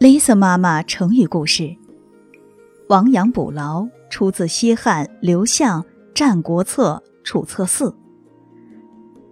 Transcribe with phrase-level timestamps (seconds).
[0.00, 1.76] Lisa 妈妈成语故事：
[2.88, 5.82] 亡羊补牢，出自西汉刘向
[6.14, 7.90] 《战国策·楚策四》。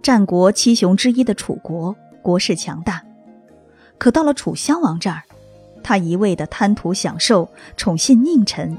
[0.03, 3.01] 战国七雄之一的楚国，国势强大，
[3.97, 5.23] 可到了楚襄王这儿，
[5.83, 8.77] 他一味的贪图享受，宠信佞臣，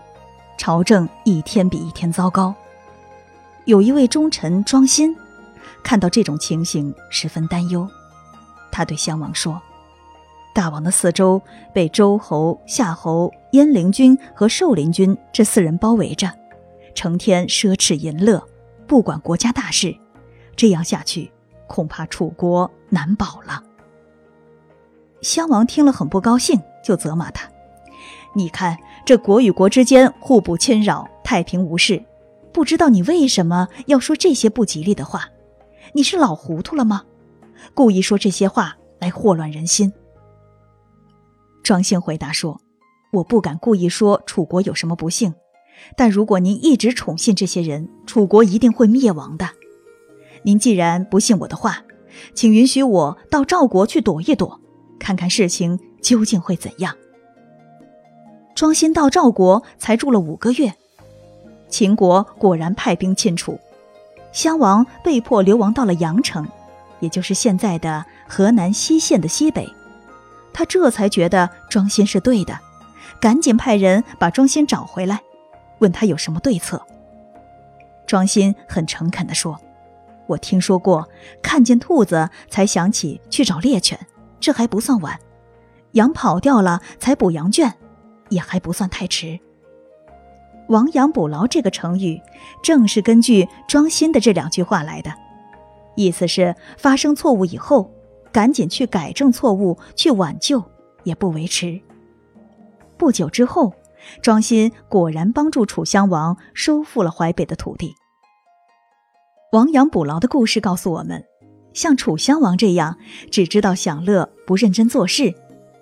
[0.57, 2.55] 朝政一天比一天糟糕。
[3.65, 5.13] 有一位忠臣庄辛，
[5.83, 7.85] 看到这种情形，十分担忧，
[8.71, 9.61] 他对襄王说。
[10.53, 11.41] 大王的四周
[11.73, 16.31] 被周侯、夏侯、燕陵君和寿陵君这四人包围着，
[16.95, 18.43] 成天奢侈淫乐，
[18.87, 19.97] 不管国家大事。
[20.57, 21.31] 这样下去，
[21.67, 23.63] 恐怕楚国难保了。
[25.23, 27.49] 襄王听了很不高兴，就责骂他
[28.35, 32.03] ：“你看，这国与国之间互不侵扰，太平无事，
[32.53, 35.29] 不知道你为什么要说这些不吉利的话？
[35.93, 37.05] 你是老糊涂了吗？
[37.73, 39.93] 故意说这些话来祸乱人心。”
[41.63, 42.61] 庄辛回答说
[43.13, 45.35] ：“我不敢故意说楚国有什么不幸，
[45.97, 49.49] 但如果您一直宠信这些人，楚国一定会灭亡的。
[50.43, 51.85] 您既然不信我的话，
[52.35, 54.61] 请允许我到赵国去躲一躲，
[54.99, 56.97] 看看事情究竟会怎样。”
[58.57, 60.75] 庄辛到赵国才住了五个月，
[61.69, 63.59] 秦国果然派兵侵楚，
[64.33, 66.47] 襄王被迫流亡到了阳城，
[66.99, 69.69] 也就是现在的河南西县的西北。
[70.53, 72.59] 他这才觉得庄心是对的，
[73.21, 75.21] 赶紧派人把庄心找回来，
[75.79, 76.81] 问他有什么对策。
[78.07, 79.59] 庄心很诚恳地说
[80.27, 81.09] ：“我听说过，
[81.43, 83.99] 看见兔子才想起去找猎犬，
[84.41, 85.15] 这还不算晚；
[85.93, 87.73] 羊跑掉了才补羊圈，
[88.31, 89.39] 也还不算太迟。
[90.69, 92.21] 亡羊补牢这个成语，
[92.63, 95.13] 正是根据庄心的这两句话来的，
[95.97, 97.91] 意思是发生错误以后。”
[98.33, 100.63] 赶紧去改正错误，去挽救
[101.05, 101.81] 也不为迟。
[102.97, 103.73] 不久之后，
[104.23, 107.95] 庄辛果然帮助楚襄王收复了淮北的土地。
[109.53, 111.25] 亡羊补牢的故事告诉我们，
[111.73, 112.97] 像楚襄王这样
[113.31, 115.35] 只知道享乐不认真做事，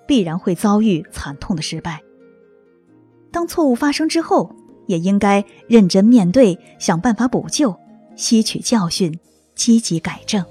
[0.07, 2.01] 必然会遭遇惨痛的失败。
[3.31, 4.55] 当错误发生之后，
[4.87, 7.77] 也应该认真面对，想办法补救，
[8.15, 9.19] 吸取教训，
[9.53, 10.43] 积极改正。